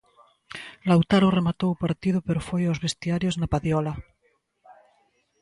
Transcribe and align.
Lautaro 0.87 1.27
rematou 1.37 1.69
o 1.73 1.81
partido 1.83 2.17
pero 2.27 2.45
foi 2.49 2.63
aos 2.65 2.81
vestiarios 2.85 3.35
na 3.37 3.51
padiola. 3.53 3.93